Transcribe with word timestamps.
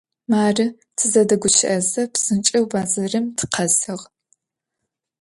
Marı, 0.31 0.67
tızedeguşı'eze, 0.97 2.03
psınç'eu 2.13 2.63
bedzerım 2.73 3.25
tıkhesığ. 3.37 3.97